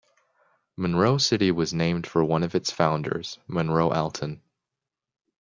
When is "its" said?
2.55-2.71